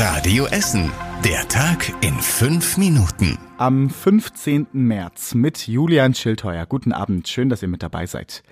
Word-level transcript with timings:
Radio 0.00 0.46
Essen. 0.46 0.92
Der 1.24 1.48
Tag 1.48 1.92
in 2.04 2.14
fünf 2.20 2.76
Minuten. 2.76 3.36
Am 3.56 3.90
15. 3.90 4.68
März 4.70 5.34
mit 5.34 5.66
Julian 5.66 6.14
Schildheuer. 6.14 6.66
Guten 6.66 6.92
Abend, 6.92 7.26
schön, 7.26 7.48
dass 7.48 7.62
ihr 7.62 7.68
mit 7.68 7.82
dabei 7.82 8.06
seid. 8.06 8.44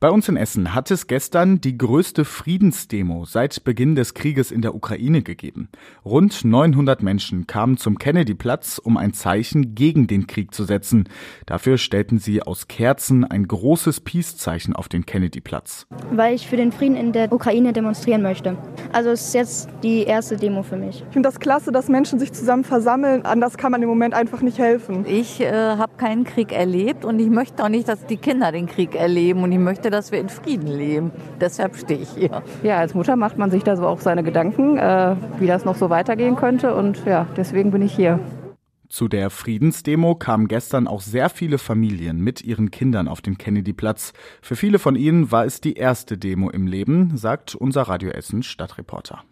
Bei 0.00 0.10
uns 0.10 0.28
in 0.28 0.36
Essen 0.36 0.74
hat 0.74 0.90
es 0.90 1.06
gestern 1.06 1.60
die 1.60 1.78
größte 1.78 2.24
Friedensdemo 2.24 3.24
seit 3.26 3.62
Beginn 3.62 3.94
des 3.94 4.12
Krieges 4.12 4.50
in 4.50 4.60
der 4.60 4.74
Ukraine 4.74 5.22
gegeben. 5.22 5.68
Rund 6.04 6.44
900 6.44 7.02
Menschen 7.02 7.46
kamen 7.46 7.76
zum 7.76 7.96
Kennedy-Platz, 7.98 8.78
um 8.78 8.96
ein 8.96 9.14
Zeichen 9.14 9.76
gegen 9.76 10.08
den 10.08 10.26
Krieg 10.26 10.52
zu 10.52 10.64
setzen. 10.64 11.08
Dafür 11.46 11.78
stellten 11.78 12.18
sie 12.18 12.42
aus 12.42 12.66
Kerzen 12.66 13.24
ein 13.24 13.46
großes 13.46 14.00
Peace-Zeichen 14.00 14.74
auf 14.74 14.88
den 14.88 15.06
Kennedy-Platz. 15.06 15.86
Weil 16.10 16.34
ich 16.34 16.48
für 16.48 16.56
den 16.56 16.72
Frieden 16.72 16.96
in 16.96 17.12
der 17.12 17.32
Ukraine 17.32 17.72
demonstrieren 17.72 18.22
möchte. 18.22 18.58
Also 18.92 19.10
es 19.10 19.28
ist 19.28 19.34
jetzt 19.34 19.68
die 19.84 20.02
erste 20.02 20.36
Demo 20.36 20.64
für 20.64 20.76
mich. 20.76 21.04
Ich 21.06 21.12
finde 21.12 21.28
das 21.28 21.38
klasse, 21.38 21.70
dass 21.70 21.88
Menschen 21.88 22.18
sich 22.18 22.32
zusammen 22.32 22.64
versammeln. 22.64 23.24
Anders 23.24 23.56
kann 23.56 23.70
man 23.70 23.80
im 23.82 23.88
Moment 23.88 24.12
einfach 24.12 24.42
nicht 24.42 24.58
helfen. 24.58 25.06
Ich 25.06 25.40
äh, 25.40 25.52
habe 25.52 25.96
keinen 25.96 26.24
Krieg 26.24 26.52
erlebt 26.52 27.04
und 27.04 27.20
ich 27.20 27.30
möchte 27.30 27.62
auch 27.62 27.68
nicht, 27.68 27.88
dass 27.88 28.04
die 28.06 28.16
Kinder 28.16 28.50
den 28.50 28.66
Krieg 28.66 28.96
erleben 28.96 29.42
und 29.44 29.52
ich 29.52 29.58
möchte, 29.58 29.83
dass 29.90 30.12
wir 30.12 30.20
in 30.20 30.28
Frieden 30.28 30.66
leben. 30.66 31.10
Deshalb 31.40 31.76
stehe 31.76 32.00
ich 32.00 32.10
hier. 32.10 32.42
Ja, 32.62 32.78
als 32.78 32.94
Mutter 32.94 33.16
macht 33.16 33.38
man 33.38 33.50
sich 33.50 33.62
da 33.62 33.76
so 33.76 33.86
auch 33.86 34.00
seine 34.00 34.22
Gedanken, 34.22 34.76
äh, 34.78 35.16
wie 35.38 35.46
das 35.46 35.64
noch 35.64 35.76
so 35.76 35.90
weitergehen 35.90 36.36
könnte. 36.36 36.74
Und 36.74 37.04
ja, 37.06 37.26
deswegen 37.36 37.70
bin 37.70 37.82
ich 37.82 37.94
hier. 37.94 38.20
Zu 38.88 39.08
der 39.08 39.30
Friedensdemo 39.30 40.14
kamen 40.14 40.46
gestern 40.46 40.86
auch 40.86 41.00
sehr 41.00 41.28
viele 41.28 41.58
Familien 41.58 42.20
mit 42.20 42.44
ihren 42.44 42.70
Kindern 42.70 43.08
auf 43.08 43.22
den 43.22 43.38
Kennedy-Platz. 43.38 44.12
Für 44.40 44.56
viele 44.56 44.78
von 44.78 44.94
ihnen 44.94 45.32
war 45.32 45.44
es 45.44 45.60
die 45.60 45.74
erste 45.74 46.16
Demo 46.16 46.50
im 46.50 46.66
Leben, 46.66 47.16
sagt 47.16 47.54
unser 47.54 47.82
Radio 47.82 48.10
Essen 48.10 48.42
Stadtreporter. 48.42 49.24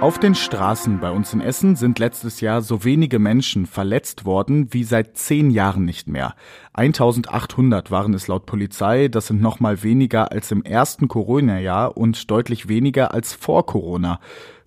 Auf 0.00 0.20
den 0.20 0.36
Straßen 0.36 1.00
bei 1.00 1.10
uns 1.10 1.32
in 1.32 1.40
Essen 1.40 1.74
sind 1.74 1.98
letztes 1.98 2.40
Jahr 2.40 2.62
so 2.62 2.84
wenige 2.84 3.18
Menschen 3.18 3.66
verletzt 3.66 4.24
worden 4.24 4.72
wie 4.72 4.84
seit 4.84 5.18
zehn 5.18 5.50
Jahren 5.50 5.84
nicht 5.84 6.06
mehr. 6.06 6.36
1800 6.72 7.90
waren 7.90 8.14
es 8.14 8.28
laut 8.28 8.46
Polizei, 8.46 9.08
das 9.08 9.26
sind 9.26 9.40
noch 9.40 9.58
mal 9.58 9.82
weniger 9.82 10.30
als 10.30 10.52
im 10.52 10.62
ersten 10.62 11.08
Corona-Jahr 11.08 11.96
und 11.96 12.30
deutlich 12.30 12.68
weniger 12.68 13.12
als 13.12 13.32
vor 13.32 13.66
Corona. 13.66 14.20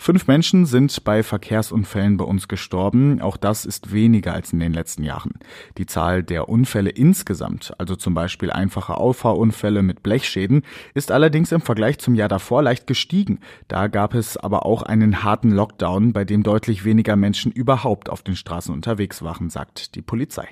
Fünf 0.03 0.25
Menschen 0.25 0.65
sind 0.65 1.03
bei 1.03 1.21
Verkehrsunfällen 1.21 2.17
bei 2.17 2.25
uns 2.25 2.47
gestorben, 2.47 3.21
auch 3.21 3.37
das 3.37 3.65
ist 3.65 3.93
weniger 3.93 4.33
als 4.33 4.51
in 4.51 4.59
den 4.59 4.73
letzten 4.73 5.03
Jahren. 5.03 5.33
Die 5.77 5.85
Zahl 5.85 6.23
der 6.23 6.49
Unfälle 6.49 6.89
insgesamt, 6.89 7.71
also 7.77 7.95
zum 7.95 8.15
Beispiel 8.15 8.49
einfache 8.49 8.97
Auffahrunfälle 8.97 9.83
mit 9.83 10.01
Blechschäden, 10.01 10.63
ist 10.95 11.11
allerdings 11.11 11.51
im 11.51 11.61
Vergleich 11.61 11.99
zum 11.99 12.15
Jahr 12.15 12.29
davor 12.29 12.63
leicht 12.63 12.87
gestiegen. 12.87 13.41
Da 13.67 13.89
gab 13.89 14.15
es 14.15 14.37
aber 14.37 14.65
auch 14.65 14.81
einen 14.81 15.21
harten 15.21 15.51
Lockdown, 15.51 16.13
bei 16.13 16.25
dem 16.25 16.41
deutlich 16.41 16.83
weniger 16.83 17.15
Menschen 17.15 17.51
überhaupt 17.51 18.09
auf 18.09 18.23
den 18.23 18.35
Straßen 18.35 18.73
unterwegs 18.73 19.21
waren, 19.21 19.51
sagt 19.51 19.93
die 19.93 20.01
Polizei. 20.01 20.47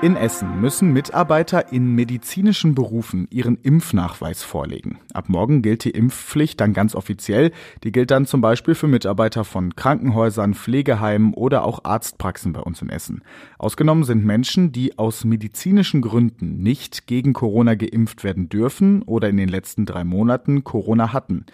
In 0.00 0.14
Essen 0.14 0.60
müssen 0.60 0.92
Mitarbeiter 0.92 1.72
in 1.72 1.96
medizinischen 1.96 2.76
Berufen 2.76 3.26
ihren 3.30 3.56
Impfnachweis 3.56 4.44
vorlegen. 4.44 5.00
Ab 5.12 5.28
morgen 5.28 5.60
gilt 5.60 5.82
die 5.82 5.90
Impfpflicht 5.90 6.60
dann 6.60 6.72
ganz 6.72 6.94
offiziell. 6.94 7.50
Die 7.82 7.90
gilt 7.90 8.12
dann 8.12 8.24
zum 8.24 8.40
Beispiel 8.40 8.76
für 8.76 8.86
Mitarbeiter 8.86 9.42
von 9.42 9.74
Krankenhäusern, 9.74 10.54
Pflegeheimen 10.54 11.34
oder 11.34 11.64
auch 11.64 11.82
Arztpraxen 11.82 12.52
bei 12.52 12.60
uns 12.60 12.80
in 12.80 12.90
Essen. 12.90 13.22
Ausgenommen 13.58 14.04
sind 14.04 14.24
Menschen, 14.24 14.70
die 14.70 14.96
aus 15.00 15.24
medizinischen 15.24 16.00
Gründen 16.00 16.62
nicht 16.62 17.08
gegen 17.08 17.32
Corona 17.32 17.74
geimpft 17.74 18.22
werden 18.22 18.48
dürfen 18.48 19.02
oder 19.02 19.28
in 19.28 19.36
den 19.36 19.48
letzten 19.48 19.84
drei 19.84 20.04
Monaten 20.04 20.62
Corona 20.62 21.12
hatten. 21.12 21.44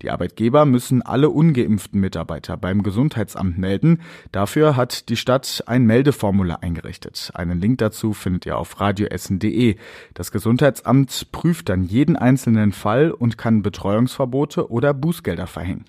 Die 0.00 0.10
Arbeitgeber 0.10 0.64
müssen 0.64 1.02
alle 1.02 1.28
ungeimpften 1.28 2.00
Mitarbeiter 2.00 2.56
beim 2.56 2.82
Gesundheitsamt 2.82 3.58
melden. 3.58 4.00
Dafür 4.32 4.74
hat 4.74 5.10
die 5.10 5.16
Stadt 5.16 5.62
ein 5.66 5.84
Meldeformular 5.84 6.62
eingerichtet. 6.62 7.30
Einen 7.34 7.60
Link 7.60 7.76
dazu 7.76 7.89
findet 8.12 8.46
ihr 8.46 8.56
auf 8.56 8.80
radioessen.de. 8.80 9.76
Das 10.14 10.32
Gesundheitsamt 10.32 11.30
prüft 11.32 11.68
dann 11.68 11.84
jeden 11.84 12.16
einzelnen 12.16 12.72
Fall 12.72 13.10
und 13.10 13.38
kann 13.38 13.62
Betreuungsverbote 13.62 14.70
oder 14.70 14.94
Bußgelder 14.94 15.46
verhängen. 15.46 15.84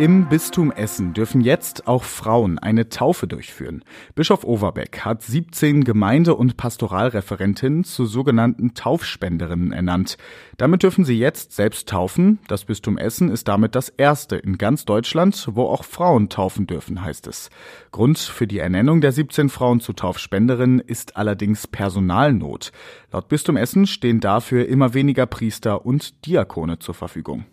Im 0.00 0.28
Bistum 0.28 0.72
Essen 0.72 1.14
dürfen 1.14 1.40
jetzt 1.40 1.86
auch 1.86 2.02
Frauen 2.02 2.58
eine 2.58 2.88
Taufe 2.88 3.28
durchführen. 3.28 3.84
Bischof 4.16 4.42
Overbeck 4.42 5.02
hat 5.04 5.22
17 5.22 5.84
Gemeinde- 5.84 6.34
und 6.34 6.56
Pastoralreferentinnen 6.56 7.84
zu 7.84 8.04
sogenannten 8.04 8.74
Taufspenderinnen 8.74 9.70
ernannt. 9.70 10.16
Damit 10.56 10.82
dürfen 10.82 11.04
sie 11.04 11.16
jetzt 11.16 11.52
selbst 11.52 11.88
taufen. 11.88 12.40
Das 12.48 12.64
Bistum 12.64 12.98
Essen 12.98 13.30
ist 13.30 13.46
damit 13.46 13.76
das 13.76 13.88
erste 13.88 14.34
in 14.34 14.58
ganz 14.58 14.84
Deutschland, 14.84 15.50
wo 15.52 15.66
auch 15.66 15.84
Frauen 15.84 16.28
taufen 16.28 16.66
dürfen, 16.66 17.04
heißt 17.04 17.28
es. 17.28 17.48
Grund 17.92 18.18
für 18.18 18.48
die 18.48 18.58
Ernennung 18.58 19.00
der 19.00 19.12
17 19.12 19.48
Frauen 19.48 19.78
zu 19.78 19.92
Taufspenderinnen 19.92 20.80
ist 20.80 21.16
allerdings 21.16 21.68
Personalnot. 21.68 22.72
Laut 23.12 23.28
Bistum 23.28 23.56
Essen 23.56 23.86
stehen 23.86 24.18
dafür 24.18 24.66
immer 24.66 24.92
weniger 24.92 25.26
Priester 25.26 25.86
und 25.86 26.26
Diakone 26.26 26.80
zur 26.80 26.94
Verfügung. 26.94 27.44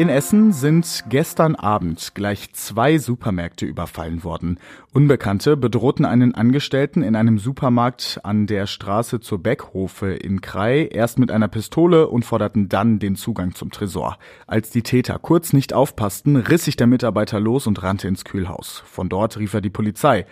In 0.00 0.08
Essen 0.08 0.54
sind 0.54 1.04
gestern 1.10 1.56
Abend 1.56 2.14
gleich 2.14 2.54
zwei 2.54 2.96
Supermärkte 2.96 3.66
überfallen 3.66 4.24
worden. 4.24 4.58
Unbekannte 4.94 5.58
bedrohten 5.58 6.06
einen 6.06 6.34
Angestellten 6.34 7.02
in 7.02 7.14
einem 7.14 7.38
Supermarkt 7.38 8.18
an 8.22 8.46
der 8.46 8.66
Straße 8.66 9.20
zur 9.20 9.42
Beckhofe 9.42 10.14
in 10.14 10.40
Krei 10.40 10.86
erst 10.90 11.18
mit 11.18 11.30
einer 11.30 11.48
Pistole 11.48 12.08
und 12.08 12.24
forderten 12.24 12.70
dann 12.70 12.98
den 12.98 13.14
Zugang 13.14 13.54
zum 13.54 13.72
Tresor. 13.72 14.16
Als 14.46 14.70
die 14.70 14.80
Täter 14.80 15.18
kurz 15.18 15.52
nicht 15.52 15.74
aufpassten, 15.74 16.36
riss 16.36 16.64
sich 16.64 16.76
der 16.76 16.86
Mitarbeiter 16.86 17.38
los 17.38 17.66
und 17.66 17.82
rannte 17.82 18.08
ins 18.08 18.24
Kühlhaus. 18.24 18.82
Von 18.86 19.10
dort 19.10 19.36
rief 19.36 19.52
er 19.52 19.60
die 19.60 19.68
Polizei. 19.68 20.24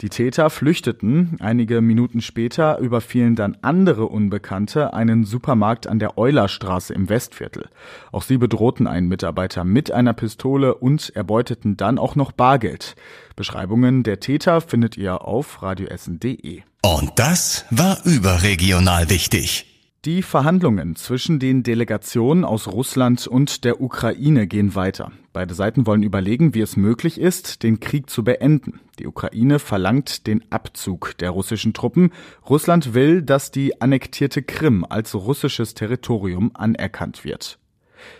Die 0.00 0.08
Täter 0.08 0.50
flüchteten. 0.50 1.36
Einige 1.40 1.80
Minuten 1.80 2.20
später 2.20 2.78
überfielen 2.78 3.36
dann 3.36 3.56
andere 3.62 4.06
Unbekannte 4.06 4.92
einen 4.92 5.24
Supermarkt 5.24 5.86
an 5.86 5.98
der 5.98 6.18
Eulerstraße 6.18 6.92
im 6.92 7.08
Westviertel. 7.08 7.68
Auch 8.10 8.22
sie 8.22 8.38
bedrohten 8.38 8.86
einen 8.86 9.08
Mitarbeiter 9.08 9.64
mit 9.64 9.92
einer 9.92 10.12
Pistole 10.12 10.74
und 10.74 11.14
erbeuteten 11.14 11.76
dann 11.76 11.98
auch 11.98 12.16
noch 12.16 12.32
Bargeld. 12.32 12.96
Beschreibungen 13.36 14.02
der 14.02 14.20
Täter 14.20 14.60
findet 14.60 14.96
ihr 14.96 15.22
auf 15.22 15.62
radioessen.de. 15.62 16.62
Und 16.82 17.12
das 17.16 17.64
war 17.70 17.98
überregional 18.04 19.10
wichtig. 19.10 19.73
Die 20.04 20.20
Verhandlungen 20.20 20.96
zwischen 20.96 21.38
den 21.38 21.62
Delegationen 21.62 22.44
aus 22.44 22.68
Russland 22.68 23.26
und 23.26 23.64
der 23.64 23.80
Ukraine 23.80 24.46
gehen 24.46 24.74
weiter. 24.74 25.12
Beide 25.32 25.54
Seiten 25.54 25.86
wollen 25.86 26.02
überlegen, 26.02 26.52
wie 26.52 26.60
es 26.60 26.76
möglich 26.76 27.18
ist, 27.18 27.62
den 27.62 27.80
Krieg 27.80 28.10
zu 28.10 28.22
beenden. 28.22 28.80
Die 28.98 29.06
Ukraine 29.06 29.58
verlangt 29.58 30.26
den 30.26 30.44
Abzug 30.52 31.16
der 31.20 31.30
russischen 31.30 31.72
Truppen. 31.72 32.12
Russland 32.46 32.92
will, 32.92 33.22
dass 33.22 33.50
die 33.50 33.80
annektierte 33.80 34.42
Krim 34.42 34.84
als 34.86 35.14
russisches 35.14 35.72
Territorium 35.72 36.50
anerkannt 36.52 37.24
wird. 37.24 37.58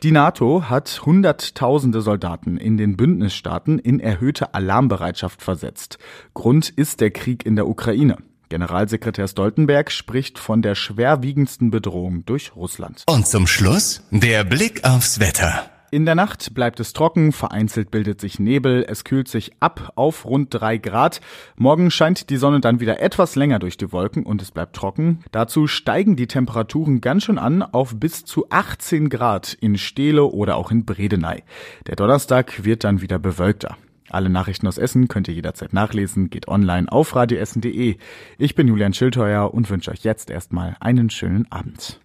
Die 0.03 0.11
NATO 0.11 0.71
hat 0.71 1.03
Hunderttausende 1.05 2.01
Soldaten 2.01 2.57
in 2.57 2.79
den 2.79 2.97
Bündnisstaaten 2.97 3.79
in 3.79 4.01
erhöhte 4.01 4.55
Alarmbereitschaft 4.55 5.43
versetzt. 5.43 5.99
Grund 6.33 6.71
ist 6.71 7.03
der 7.03 7.11
Krieg 7.11 7.45
in 7.45 7.57
der 7.57 7.69
Ukraine. 7.69 8.17
Generalsekretär 8.49 9.29
Stoltenberg 9.29 9.91
spricht 9.91 10.39
von 10.39 10.63
der 10.63 10.75
schwerwiegendsten 10.75 11.71
Bedrohung 11.71 12.25
durch 12.27 12.55
Russland. 12.57 13.05
Und 13.07 13.27
zum 13.27 13.47
Schluss 13.47 14.03
der 14.11 14.45
Blick 14.45 14.85
aufs 14.85 15.21
Wetter. 15.21 15.71
In 15.95 16.07
der 16.07 16.17
Nacht 16.17 16.55
bleibt 16.55 16.81
es 16.81 16.93
trocken, 16.93 17.31
vereinzelt 17.31 17.93
bildet 17.93 18.21
sich 18.21 18.41
Nebel, 18.41 18.85
es 18.89 19.05
kühlt 19.05 19.29
sich 19.29 19.53
ab 19.61 19.93
auf 19.95 20.25
rund 20.25 20.53
drei 20.53 20.77
Grad. 20.77 21.21
Morgen 21.55 21.89
scheint 21.93 22.31
die 22.31 22.37
Sonne 22.37 22.59
dann 22.59 22.81
wieder 22.81 23.01
etwas 23.01 23.37
länger 23.37 23.61
durch 23.61 23.77
die 23.77 23.93
Wolken 23.93 24.25
und 24.25 24.43
es 24.43 24.51
bleibt 24.51 24.75
trocken. 24.75 25.21
Dazu 25.31 25.69
steigen 25.69 26.17
die 26.17 26.27
Temperaturen 26.27 27.01
ganz 27.01 27.23
schön 27.23 27.39
an 27.39 27.63
auf 27.63 27.95
bis 27.95 28.25
zu 28.25 28.51
18 28.51 29.09
Grad 29.09 29.53
in 29.61 29.79
Steele 29.79 30.25
oder 30.25 30.57
auch 30.57 30.73
in 30.73 30.85
Bredeney. 30.85 31.45
Der 31.87 31.95
Donnerstag 31.95 32.65
wird 32.65 32.83
dann 32.83 33.01
wieder 33.01 33.21
bewölkter. 33.21 33.77
Alle 34.15 34.31
Nachrichten 34.31 34.67
aus 34.67 34.79
Essen 34.79 35.09
könnt 35.09 35.29
ihr 35.29 35.35
jederzeit 35.35 35.73
nachlesen, 35.73 36.31
geht 36.31 36.49
online 36.49 36.91
auf 36.91 37.15
radioessen.de. 37.17 37.97
Ich 38.39 38.55
bin 38.55 38.69
Julian 38.69 38.95
Schildheuer 38.95 39.53
und 39.53 39.69
wünsche 39.71 39.91
euch 39.91 40.05
jetzt 40.05 40.31
erstmal 40.31 40.77
einen 40.81 41.11
schönen 41.11 41.51
Abend. 41.51 42.01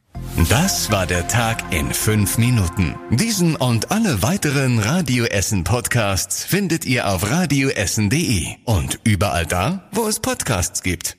Das 0.49 0.91
war 0.91 1.05
der 1.05 1.27
Tag 1.27 1.63
in 1.71 1.93
fünf 1.93 2.37
Minuten. 2.37 2.95
Diesen 3.11 3.55
und 3.55 3.91
alle 3.91 4.21
weiteren 4.21 4.79
Radio 4.79 5.25
Essen 5.25 5.63
Podcasts 5.63 6.43
findet 6.43 6.85
ihr 6.85 7.07
auf 7.09 7.29
radioessen.de 7.29 8.47
und 8.65 8.99
überall 9.03 9.45
da, 9.45 9.87
wo 9.91 10.07
es 10.07 10.19
Podcasts 10.19 10.83
gibt. 10.83 11.17